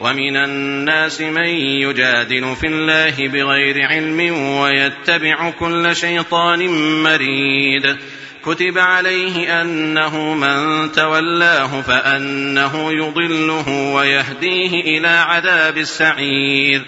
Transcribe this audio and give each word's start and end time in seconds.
ومن 0.00 0.36
الناس 0.36 1.20
من 1.20 1.46
يجادل 1.82 2.56
في 2.56 2.66
الله 2.66 3.28
بغير 3.28 3.86
علم 3.86 4.20
ويتبع 4.58 5.50
كل 5.50 5.96
شيطان 5.96 6.68
مريد. 7.02 7.96
كتب 8.44 8.78
عليه 8.78 9.62
أنه 9.62 10.34
من 10.34 10.92
تولاه 10.92 11.80
فأنه 11.80 12.92
يضله 12.92 13.92
ويهديه 13.94 14.98
إلى 14.98 15.08
عذاب 15.08 15.78
السعير. 15.78 16.84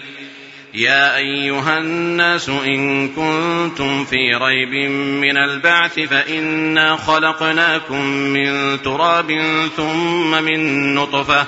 يا 0.73 1.17
أيها 1.17 1.77
الناس 1.77 2.49
إن 2.49 3.09
كنتم 3.09 4.05
في 4.05 4.35
ريب 4.35 4.91
من 5.21 5.37
البعث 5.37 5.99
فإنا 5.99 6.95
خلقناكم 6.95 8.05
من 8.07 8.81
تراب 8.81 9.41
ثم 9.77 10.43
من 10.43 10.93
نطفة 10.95 11.47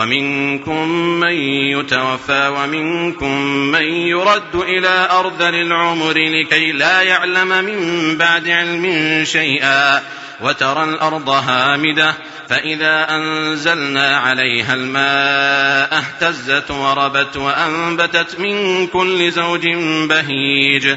ومنكم 0.00 0.88
من 1.20 1.32
يتوفى 1.72 2.48
ومنكم 2.48 3.40
من 3.46 3.82
يرد 3.82 4.54
إلى 4.54 5.08
أرذل 5.10 5.54
العمر 5.54 6.14
لكي 6.16 6.72
لا 6.72 7.02
يعلم 7.02 7.48
من 7.48 8.18
بعد 8.18 8.48
علم 8.48 9.24
شيئا 9.24 10.02
وترى 10.40 10.84
الأرض 10.84 11.28
هامدة 11.28 12.14
فإذا 12.48 13.06
أنزلنا 13.10 14.16
عليها 14.16 14.74
الماء 14.74 15.98
اهتزت 15.98 16.70
وربت 16.70 17.36
وأنبتت 17.36 18.40
من 18.40 18.86
كل 18.86 19.30
زوج 19.30 19.66
بهيج 20.08 20.96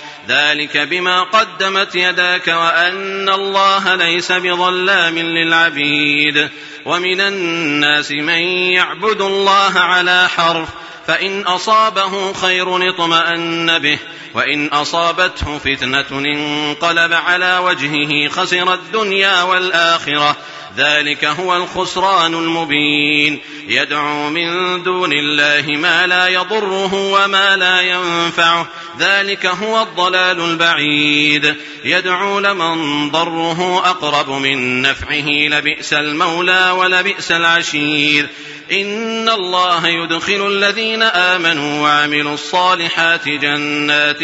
ذلك 0.27 0.77
بما 0.77 1.23
قدمت 1.23 1.95
يداك 1.95 2.47
وأن 2.47 3.29
الله 3.29 3.95
ليس 3.95 4.31
بظلام 4.31 5.19
للعبيد 5.19 6.49
ومن 6.85 7.21
الناس 7.21 8.11
من 8.11 8.41
يعبد 8.73 9.21
الله 9.21 9.79
على 9.79 10.29
حرف 10.29 10.69
فإن 11.07 11.41
أصابه 11.41 12.33
خير 12.33 12.89
اطمأن 12.89 13.79
به 13.79 13.97
وإن 14.33 14.67
أصابته 14.67 15.57
فتنة 15.57 16.05
انقلب 16.11 17.13
على 17.13 17.57
وجهه 17.57 18.29
خسر 18.29 18.73
الدنيا 18.73 19.41
والآخرة 19.41 20.37
ذلك 20.77 21.25
هو 21.25 21.55
الخسران 21.55 22.33
المبين 22.33 23.39
يدعو 23.67 24.29
من 24.29 24.83
دون 24.83 25.13
الله 25.13 25.77
ما 25.77 26.07
لا 26.07 26.27
يضره 26.27 26.93
وما 26.93 27.57
لا 27.57 27.81
ينفعه 27.81 28.67
ذلك 28.99 29.45
هو 29.45 29.81
الضلال 29.81 30.41
البعيد. 30.41 31.55
يدعو 31.85 32.39
لمن 32.39 33.09
ضره 33.11 33.77
أقرب 33.77 34.29
من 34.29 34.81
نفعه 34.81 35.27
لبئس 35.27 35.93
المولى 35.93 36.71
ولبئس 36.77 37.31
العشير. 37.31 38.27
إن 38.71 39.29
الله 39.29 39.87
يدخل 39.87 40.47
الذين 40.47 41.03
آمنوا 41.03 41.81
وعملوا 41.81 42.33
الصالحات 42.33 43.29
جنات 43.29 44.19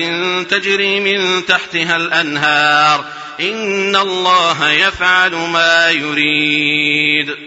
تجري 0.51 0.99
من 0.99 1.45
تحتها 1.45 1.95
الأنهار. 1.95 3.05
إن 3.39 3.95
الله 3.95 4.69
يفعل 4.71 5.31
ما 5.31 5.89
يريد. 5.89 7.46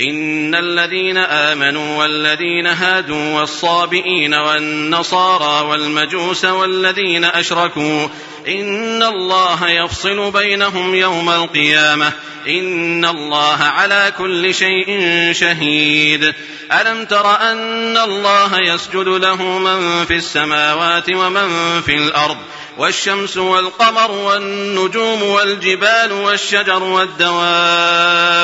إن 0.00 0.54
الذين 0.54 1.16
آمنوا 1.16 1.98
والذين 1.98 2.66
هادوا 2.66 3.40
والصابئين 3.40 4.34
والنصارى 4.34 5.68
والمجوس 5.68 6.44
والذين 6.44 7.24
أشركوا 7.24 8.08
إن 8.48 9.02
الله 9.02 9.70
يفصل 9.70 10.30
بينهم 10.30 10.94
يوم 10.94 11.30
القيامة 11.30 12.12
إن 12.48 13.04
الله 13.04 13.62
على 13.62 14.12
كل 14.18 14.54
شيء 14.54 15.00
شهيد 15.32 16.34
ألم 16.72 17.04
تر 17.04 17.40
أن 17.40 17.96
الله 17.96 18.60
يسجد 18.60 19.08
له 19.08 19.42
من 19.42 20.04
في 20.04 20.14
السماوات 20.14 21.10
ومن 21.10 21.80
في 21.86 21.94
الأرض 21.96 22.36
والشمس 22.78 23.36
والقمر 23.36 24.10
والنجوم 24.10 25.22
والجبال 25.22 26.12
والشجر 26.12 26.82
والدواب 26.82 28.43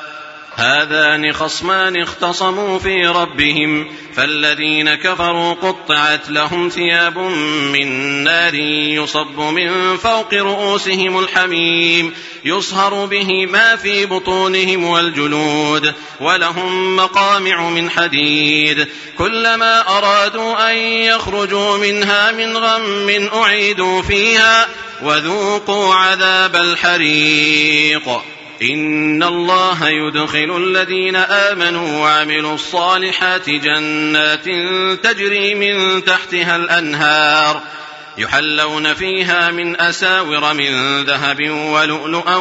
هذان 0.61 1.33
خصمان 1.33 2.01
اختصموا 2.01 2.79
في 2.79 3.07
ربهم 3.07 3.87
فالذين 4.15 4.95
كفروا 4.95 5.53
قطعت 5.53 6.29
لهم 6.29 6.69
ثياب 6.69 7.17
من 7.73 7.87
نار 8.23 8.53
يصب 8.53 9.39
من 9.39 9.97
فوق 9.97 10.33
رؤوسهم 10.33 11.19
الحميم 11.19 12.13
يصهر 12.45 13.05
به 13.05 13.45
ما 13.45 13.75
في 13.75 14.05
بطونهم 14.05 14.83
والجلود 14.83 15.93
ولهم 16.19 16.95
مقامع 16.95 17.69
من 17.69 17.89
حديد. 17.89 18.87
كلما 19.17 19.97
أرادوا 19.97 20.71
أن 20.71 20.77
يخرجوا 20.77 21.77
منها 21.77 22.31
من 22.31 22.57
غم 22.57 23.29
أعيدوا 23.33 24.01
فيها 24.01 24.67
وذوقوا 25.03 25.95
عذاب 25.95 26.55
الحريق. 26.55 28.21
إن 28.61 29.23
الله 29.23 29.89
يدخل 29.89 30.57
الذين 30.57 31.15
آمنوا 31.15 31.99
وعملوا 31.99 32.55
الصالحات 32.55 33.49
جنات 33.49 34.45
تجري 35.03 35.55
من 35.55 36.03
تحتها 36.03 36.55
الأنهار 36.55 37.61
يحلون 38.17 38.93
فيها 38.93 39.51
من 39.51 39.81
أساور 39.81 40.53
من 40.53 41.03
ذهب 41.03 41.49
ولؤلؤا 41.49 42.35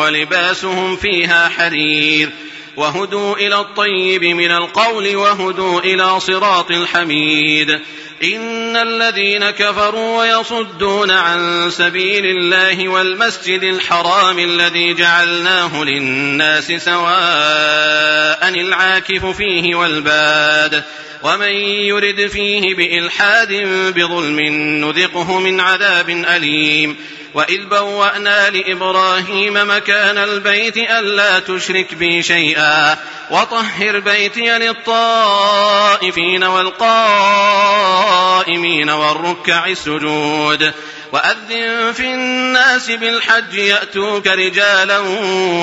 ولباسهم 0.00 0.96
فيها 0.96 1.48
حرير 1.48 2.30
وهدوا 2.76 3.36
إلى 3.36 3.60
الطيب 3.60 4.24
من 4.24 4.50
القول 4.50 5.16
وهدوا 5.16 5.80
إلى 5.80 6.20
صراط 6.20 6.70
الحميد. 6.70 7.80
إن 8.24 8.76
الذين 8.76 9.50
كفروا 9.50 10.18
ويصدون 10.18 11.10
عن 11.10 11.70
سبيل 11.70 12.26
الله 12.26 12.88
والمسجد 12.88 13.62
الحرام 13.62 14.38
الذي 14.38 14.94
جعلناه 14.94 15.84
للناس 15.84 16.72
سواء 16.72 18.48
العاكف 18.48 19.26
فيه 19.26 19.74
والباد 19.74 20.82
ومن 21.22 21.52
يرد 21.88 22.26
فيه 22.26 22.74
بإلحاد 22.74 23.52
بظلم 23.96 24.40
نذقه 24.84 25.38
من 25.38 25.60
عذاب 25.60 26.10
أليم. 26.10 26.96
وإذ 27.36 27.64
بوأنا 27.64 28.50
لإبراهيم 28.50 29.54
مكان 29.54 30.18
البيت 30.18 30.76
ألا 30.76 31.38
تشرك 31.38 31.94
بي 31.94 32.22
شيئا 32.22 32.96
وطهر 33.30 34.00
بيتي 34.00 34.58
للطائفين 34.58 36.44
والقائمين 36.44 36.90
والركع 38.90 39.66
السجود 39.66 40.72
وأذن 41.12 41.92
في 41.92 42.14
الناس 42.14 42.90
بالحج 42.90 43.54
يأتوك 43.54 44.26
رجالا 44.26 44.98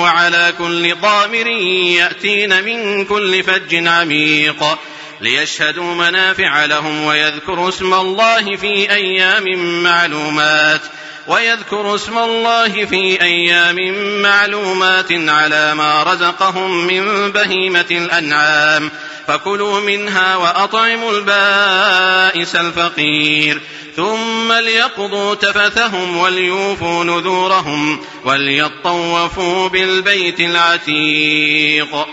وعلى 0.02 0.54
كل 0.58 0.94
ضامر 0.94 1.46
يأتين 1.46 2.64
من 2.64 3.04
كل 3.04 3.42
فج 3.42 3.86
عميق 3.86 4.78
ليشهدوا 5.20 5.94
منافع 5.94 6.64
لهم 6.64 7.04
ويذكروا 7.04 7.68
اسم 7.68 7.94
الله 7.94 8.56
في 8.56 8.90
أيام 8.90 9.44
معلومات 9.82 10.80
ويذكروا 11.26 11.94
اسم 11.94 12.18
الله 12.18 12.84
في 12.84 13.22
أيام 13.22 13.76
معلومات 14.22 15.12
على 15.12 15.74
ما 15.74 16.02
رزقهم 16.02 16.86
من 16.86 17.32
بهيمة 17.32 17.86
الأنعام. 17.90 18.90
فكلوا 19.28 19.80
منها 19.80 20.36
وأطعموا 20.36 21.12
البائس 21.12 22.56
الفقير. 22.56 23.60
ثم 23.96 24.52
ليقضوا 24.52 25.34
تفثهم 25.34 26.16
وليوفوا 26.16 27.04
نذورهم 27.04 28.00
وليطوفوا 28.24 29.68
بالبيت 29.68 30.40
العتيق. 30.40 32.06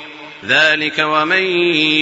ذلك 0.47 0.95
ومن 0.99 1.43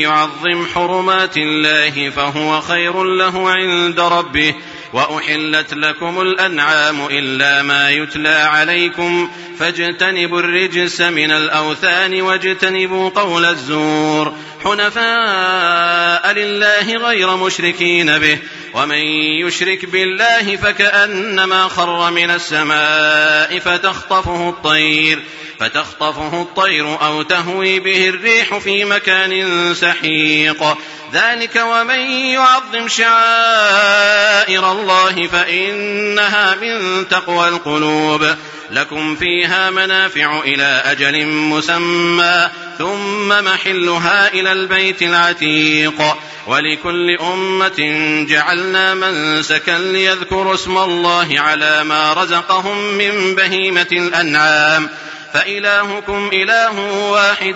يعظم 0.01 0.65
حرمات 0.75 1.38
الله 1.38 2.09
فهو 2.09 2.61
خير 2.61 3.03
له 3.03 3.50
عند 3.50 4.00
ربه. 4.00 4.56
وأحلت 4.94 5.74
لكم 5.74 6.21
الأنعام 6.21 7.06
إلا 7.06 7.63
ما 7.63 7.89
يتلى 7.89 8.30
عليكم 8.30 9.30
فاجتنبوا 9.59 10.39
الرجس 10.39 11.01
من 11.01 11.31
الأوثان 11.31 12.21
واجتنبوا 12.21 13.09
قول 13.09 13.45
الزور 13.45 14.33
حنفاء 14.63 16.31
لله 16.33 16.97
غير 16.97 17.36
مشركين 17.36 18.19
به 18.19 18.38
ومن 18.74 18.98
يشرك 19.48 19.86
بالله 19.86 20.56
فكأنما 20.56 21.68
خر 21.68 22.12
من 22.12 22.31
السماء 22.31 23.60
فتخطفه 23.60 24.50
الطير 24.50 25.19
فتخطفه 25.60 26.42
الطير 26.42 27.01
أو 27.01 27.21
تهوي 27.21 27.80
به 27.80 28.10
الريح 28.10 28.57
في 28.57 28.86
مكان 28.86 29.74
سحيق. 29.74 30.77
ذلك 31.13 31.63
ومن 31.66 32.00
يعظم 32.10 32.88
شعائر 32.88 34.71
الله 34.71 35.27
فإنها 35.27 36.56
من 36.56 37.07
تقوى 37.07 37.48
القلوب. 37.48 38.36
لكم 38.71 39.16
فيها 39.16 39.69
منافع 39.69 40.39
إلى 40.39 40.81
أجل 40.86 41.25
مسمى 41.25 42.50
ثم 42.77 43.27
محلها 43.27 44.33
إلى 44.33 44.51
البيت 44.51 45.01
العتيق. 45.01 46.16
ولكل 46.50 47.18
أمة 47.34 47.80
جعلنا 48.30 48.94
منسكا 48.94 49.72
ليذكروا 49.72 50.54
اسم 50.54 50.78
الله 50.78 51.28
على 51.40 51.84
ما 51.84 52.13
رزقهم 52.13 52.94
من 52.94 53.36
بهيمة 53.36 53.88
الأنعام. 53.92 54.90
فإلهكم 55.34 56.30
إله 56.34 56.80
واحد 57.12 57.56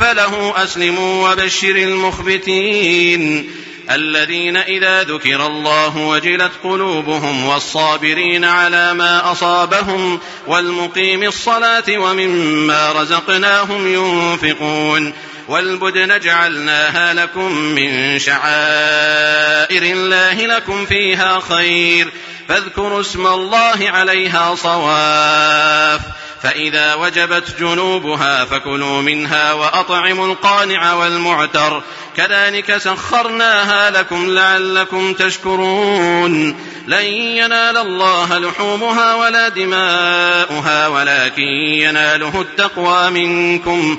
فله 0.00 0.64
أسلموا 0.64 1.30
وبشر 1.30 1.76
المخبتين. 1.76 3.50
الذين 3.90 4.56
إذا 4.56 5.02
ذكر 5.02 5.46
الله 5.46 5.96
وجلت 5.96 6.52
قلوبهم 6.64 7.46
والصابرين 7.46 8.44
على 8.44 8.94
ما 8.94 9.32
أصابهم 9.32 10.20
والمقيم 10.46 11.22
الصلاة 11.22 11.98
ومما 11.98 12.92
رزقناهم 12.92 13.94
ينفقون. 13.94 15.12
والبدن 15.48 16.20
جعلناها 16.20 17.14
لكم 17.14 17.52
من 17.52 18.18
شعائر 18.18 19.82
الله 19.82 20.46
لكم 20.46 20.86
فيها 20.86 21.40
خير. 21.48 22.08
فاذكروا 22.48 23.00
اسم 23.00 23.26
الله 23.26 23.78
عليها 23.80 24.54
صواف. 24.54 26.00
فإذا 26.42 26.94
وجبت 26.94 27.60
جنوبها 27.60 28.44
فكلوا 28.44 29.02
منها 29.02 29.52
وأطعموا 29.52 30.26
القانع 30.26 30.92
والمعتر. 30.92 31.82
كذلك 32.16 32.78
سخرناها 32.78 33.90
لكم 33.90 34.30
لعلكم 34.30 35.14
تشكرون. 35.14 36.56
لن 36.86 37.04
ينال 37.04 37.76
الله 37.76 38.38
لحومها 38.38 39.14
ولا 39.14 39.48
دماؤها 39.48 40.88
ولكن 40.88 41.48
يناله 41.78 42.40
التقوى 42.40 43.10
منكم. 43.10 43.98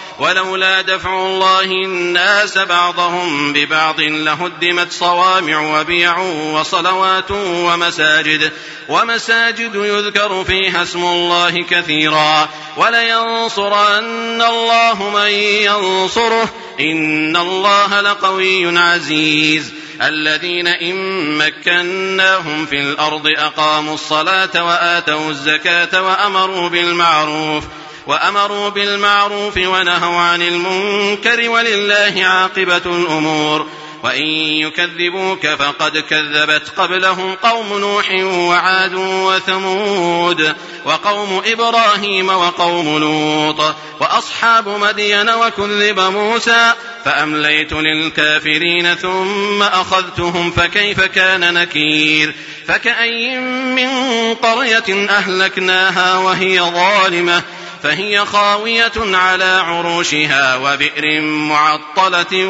ولولا 0.21 0.81
دفع 0.81 1.25
الله 1.25 1.63
الناس 1.63 2.57
بعضهم 2.57 3.53
ببعض 3.53 4.01
لهدمت 4.01 4.91
صوامع 4.91 5.79
وبيع 5.79 6.19
وصلوات 6.53 7.31
ومساجد 7.31 8.51
ومساجد 8.89 9.75
يذكر 9.75 10.43
فيها 10.43 10.83
اسم 10.83 11.03
الله 11.03 11.63
كثيرا. 11.63 12.49
ولينصرن 12.77 14.41
الله 14.41 15.09
من 15.09 15.29
ينصره. 15.29 16.49
إن 16.79 17.37
الله 17.37 18.01
لقوي 18.01 18.79
عزيز. 18.79 19.73
الذين 20.01 20.67
إن 20.67 21.37
مكناهم 21.37 22.65
في 22.65 22.81
الأرض 22.81 23.27
أقاموا 23.37 23.93
الصلاة 23.93 24.65
وآتوا 24.65 25.29
الزكاة 25.29 26.01
وأمروا 26.01 26.69
بالمعروف. 26.69 27.63
وأمروا 28.07 28.69
بالمعروف 28.69 29.57
ونهوا 29.57 30.21
عن 30.21 30.41
المنكر 30.41 31.49
ولله 31.49 32.25
عاقبة 32.25 32.81
الأمور. 32.85 33.67
وإن 34.03 34.25
يكذبوك 34.25 35.47
فقد 35.47 35.97
كذبت 35.97 36.69
قبلهم 36.77 37.35
قوم 37.35 37.77
نوح 37.77 38.11
وعاد 38.23 38.93
وثمود 38.95 40.55
وقوم 40.85 41.41
إبراهيم 41.45 42.29
وقوم 42.29 42.97
لوط 42.97 43.75
وأصحاب 43.99 44.67
مدين 44.67 45.29
وكذب 45.29 45.99
موسى 45.99 46.73
فأمليت 47.05 47.73
للكافرين 47.73 48.95
ثم 48.95 49.63
أخذتهم 49.63 50.51
فكيف 50.51 51.01
كان 51.01 51.53
نكير؟ 51.53 52.33
فكأين 52.67 53.41
من 53.75 53.89
قرية 54.33 55.09
أهلكناها 55.09 56.17
وهي 56.17 56.61
ظالمة؟ 56.61 57.43
فهي 57.83 58.25
خاوية 58.25 58.91
على 58.97 59.63
عروشها 59.65 60.55
وبئر 60.55 61.21
معطلة 61.21 62.45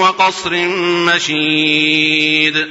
وقصر 0.00 0.50
مشيد. 1.14 2.68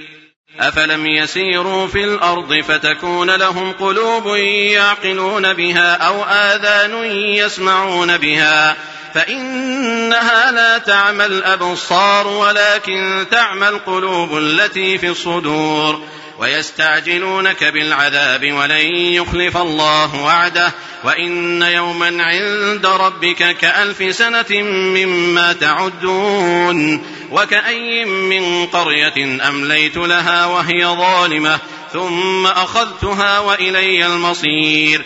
أفلم 0.59 1.05
يسيروا 1.05 1.87
في 1.87 2.03
الأرض 2.03 2.61
فتكون 2.61 3.31
لهم 3.31 3.71
قلوب 3.71 4.35
يعقلون 4.35 5.53
بها 5.53 5.93
أو 5.93 6.23
آذان 6.23 7.05
يسمعون 7.13 8.17
بها. 8.17 8.75
فإنها 9.13 10.51
لا 10.51 10.77
تعمى 10.77 11.25
الأبصار 11.25 12.27
ولكن 12.27 13.25
تعمى 13.31 13.69
القلوب 13.69 14.37
التي 14.37 14.97
في 14.97 15.09
الصدور. 15.09 16.01
ويستعجلونك 16.39 17.63
بالعذاب 17.63 18.51
ولن 18.51 18.95
يخلف 18.95 19.57
الله 19.57 20.23
وعده 20.23 20.73
وإن 21.03 21.61
يوما 21.61 22.23
عند 22.23 22.85
ربك 22.85 23.57
كألف 23.57 24.15
سنة 24.15 24.61
مما 24.61 25.53
تعدون 25.53 27.03
وكأي 27.31 28.05
من 28.05 28.65
قرية 28.65 29.47
أمليت 29.49 29.97
لها 29.97 30.45
وهي 30.45 30.85
ظالمة 30.85 31.59
ثم 31.93 32.45
أخذتها 32.45 33.39
وإلي 33.39 34.05
المصير 34.05 35.05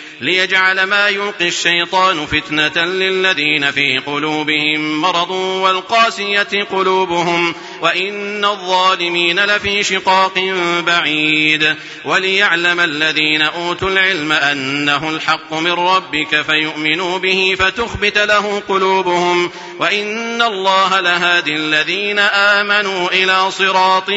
ليجعل 0.21 0.83
ما 0.83 1.09
يلقي 1.09 1.47
الشيطان 1.47 2.25
فتنة 2.25 2.85
للذين 2.85 3.71
في 3.71 3.97
قلوبهم 3.97 5.01
مرض 5.01 5.31
والقاسية 5.31 6.63
قلوبهم 6.71 7.55
وإن 7.81 8.45
الظالمين 8.45 9.39
لفي 9.45 9.83
شقاق 9.83 10.39
بعيد 10.87 11.75
وليعلم 12.05 12.79
الذين 12.79 13.41
أوتوا 13.41 13.89
العلم 13.89 14.31
أنه 14.31 15.09
الحق 15.09 15.53
من 15.53 15.71
ربك 15.71 16.41
فيؤمنوا 16.41 17.17
به 17.17 17.55
فتخبت 17.59 18.17
له 18.17 18.63
قلوبهم 18.69 19.51
وإن 19.79 20.41
الله 20.41 20.99
لهادي 20.99 21.55
الذين 21.55 22.19
آمنوا 22.19 23.09
إلى 23.09 23.51
صراط 23.51 24.09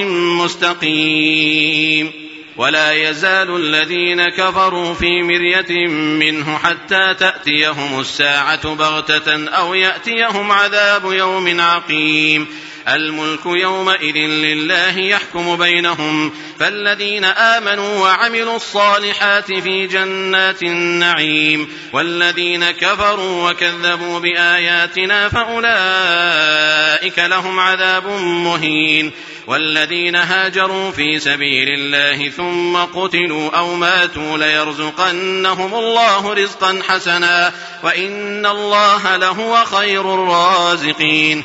مستقيم 0.42 2.23
ولا 2.56 2.92
يزال 2.92 3.56
الذين 3.56 4.28
كفروا 4.28 4.94
في 4.94 5.22
مرية 5.22 5.88
منه 5.88 6.58
حتى 6.58 7.14
تأتيهم 7.14 8.00
الساعة 8.00 8.74
بغتة 8.74 9.48
أو 9.48 9.74
يأتيهم 9.74 10.52
عذاب 10.52 11.12
يوم 11.12 11.60
عقيم. 11.60 12.46
الملك 12.88 13.46
يومئذ 13.46 14.16
لله 14.16 14.98
يحكم 14.98 15.56
بينهم 15.56 16.32
فالذين 16.60 17.24
آمنوا 17.24 18.00
وعملوا 18.00 18.56
الصالحات 18.56 19.46
في 19.46 19.86
جنات 19.86 20.62
النعيم 20.62 21.68
والذين 21.92 22.70
كفروا 22.70 23.50
وكذبوا 23.50 24.18
بآياتنا 24.18 25.28
فأولئك 25.28 27.18
لهم 27.18 27.60
عذاب 27.60 28.06
مهين 28.20 29.12
والذين 29.46 30.16
هاجروا 30.16 30.90
في 30.90 31.18
سبيل 31.18 31.68
الله 31.68 32.28
ثم 32.28 32.76
قتلوا 32.76 33.50
أو 33.58 33.74
ماتوا 33.74 34.38
ليرزقنهم 34.38 35.74
الله 35.74 36.32
رزقا 36.32 36.82
حسنا 36.88 37.52
وإن 37.82 38.46
الله 38.46 39.16
لهو 39.16 39.64
خير 39.64 40.14
الرازقين 40.14 41.44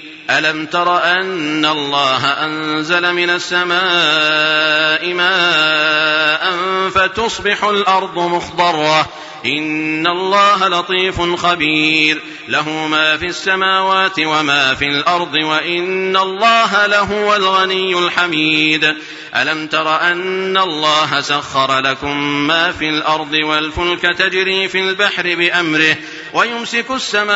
ألم 0.37 0.65
تر 0.65 1.03
أن 1.03 1.65
الله 1.65 2.25
أنزل 2.25 3.13
من 3.13 3.29
السماء 3.29 5.13
ماء 5.13 6.57
فتصبح 6.89 7.63
الأرض 7.63 8.19
مخضرة؟ 8.19 9.09
إن 9.45 10.07
الله 10.07 10.67
لطيف 10.67 11.21
خبير. 11.21 12.21
له 12.47 12.69
ما 12.69 13.17
في 13.17 13.25
السماوات 13.25 14.19
وما 14.19 14.75
في 14.75 14.85
الأرض 14.85 15.33
وإن 15.33 16.17
الله 16.17 16.85
لهو 16.85 17.35
الغني 17.35 17.99
الحميد. 17.99 18.95
ألم 19.35 19.67
تر 19.67 20.01
أن 20.01 20.57
الله 20.57 21.21
سخر 21.21 21.79
لكم 21.79 22.17
ما 22.47 22.71
في 22.71 22.89
الأرض 22.89 23.33
والفلك 23.33 24.01
تجري 24.01 24.67
في 24.67 24.79
البحر 24.79 25.35
بأمره؟ 25.35 25.95
ويمسك 26.33 26.91
السماء 26.91 27.33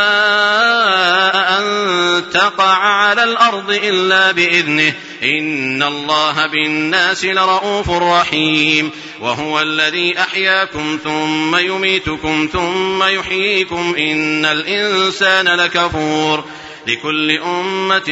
أن 1.59 2.23
تقع 2.33 2.77
على 2.77 3.23
الأرض 3.23 3.71
إلا 3.71 4.31
بإذنه. 4.31 4.93
إن 5.23 5.83
الله 5.83 6.47
بالناس 6.47 7.25
لرؤوف 7.25 7.89
رحيم. 7.89 8.91
وهو 9.21 9.61
الذي 9.61 10.19
أحياكم 10.19 10.99
ثم 11.03 11.55
يميتكم 11.55 12.49
ثم 12.53 13.03
يحييكم. 13.03 13.95
إن 13.97 14.45
الإنسان 14.45 15.47
لكفور. 15.47 16.43
لكل 16.87 17.31
أمة 17.31 18.03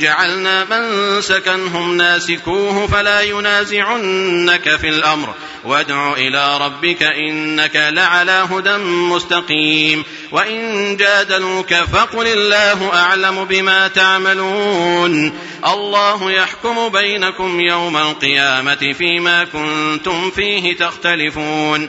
جعلنا 0.00 0.64
من 0.64 1.20
سكنهم 1.22 1.96
ناسكوه 1.96 2.86
فلا 2.86 3.20
ينازعنك 3.20 4.76
في 4.76 4.88
الأمر. 4.88 5.34
وادع 5.64 6.12
إلى 6.12 6.58
ربك 6.58 7.02
إنك 7.02 7.76
لعلى 7.76 8.46
هدى 8.50 8.76
مستقيم. 8.76 10.04
وإن 10.32 10.96
جادلوك 10.96 11.74
فقل 11.74 12.26
الله 12.26 12.94
أعلم 12.94 13.44
بما 13.44 13.88
تعملون. 13.88 15.32
الله 15.66 16.32
يحكم 16.32 16.88
بينكم 16.88 17.60
يوم 17.60 17.96
القيامة 17.96 18.94
فيما 18.98 19.44
كنتم 19.44 20.30
فيه 20.30 20.76
تختلفون. 20.76 21.88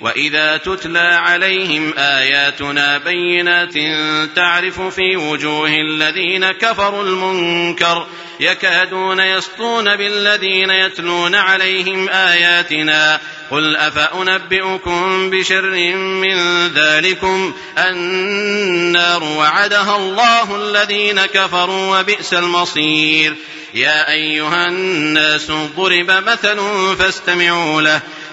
واذا 0.00 0.56
تتلى 0.56 0.98
عليهم 0.98 1.94
اياتنا 1.98 2.98
بينات 2.98 3.74
تعرف 4.36 4.80
في 4.80 5.16
وجوه 5.16 5.68
الذين 5.68 6.52
كفروا 6.52 7.02
المنكر 7.02 8.06
يكادون 8.40 9.20
يسطون 9.20 9.96
بالذين 9.96 10.70
يتلون 10.70 11.34
عليهم 11.34 12.08
اياتنا 12.08 13.20
قل 13.50 13.76
افانبئكم 13.76 15.30
بشر 15.30 15.70
من 15.96 16.68
ذلكم 16.68 17.54
النار 17.78 19.24
وعدها 19.24 19.96
الله 19.96 20.56
الذين 20.56 21.26
كفروا 21.26 22.00
وبئس 22.00 22.34
المصير 22.34 23.34
يا 23.74 24.10
ايها 24.10 24.66
الناس 24.68 25.50
ضرب 25.50 26.10
مثل 26.10 26.58
فاستمعوا 26.98 27.82
له 27.82 28.00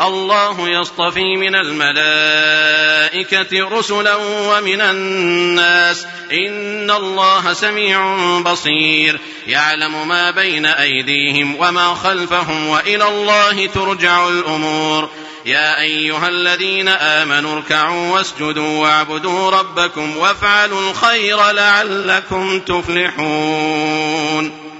الله 0.00 0.68
يصطفي 0.68 1.36
من 1.36 1.54
الملائكة 1.54 3.68
رسلا 3.78 4.16
ومن 4.16 4.80
الناس. 4.80 6.06
إن 6.32 6.90
الله 6.90 7.52
سميع 7.52 8.16
بصير. 8.40 9.20
يعلم 9.46 10.08
ما 10.08 10.30
بين 10.30 10.66
أيديهم 10.66 11.56
وما 11.56 11.94
خلفهم 11.94 12.68
وإلى 12.68 13.08
الله 13.08 13.66
ترجع 13.66 14.28
الأمور. 14.28 15.10
يا 15.46 15.80
أيها 15.80 16.28
الذين 16.28 16.88
آمنوا 16.88 17.56
اركعوا 17.56 18.12
واسجدوا 18.12 18.78
واعبدوا 18.78 19.50
ربكم 19.50 20.16
وافعلوا 20.16 20.90
الخير 20.90 21.50
لعلكم 21.50 22.60
تفلحون. 22.60 24.67